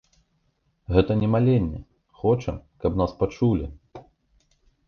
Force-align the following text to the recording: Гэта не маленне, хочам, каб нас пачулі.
Гэта 0.95 1.17
не 1.19 1.29
маленне, 1.35 1.79
хочам, 2.23 2.57
каб 2.87 2.91
нас 3.03 3.11
пачулі. 3.23 3.73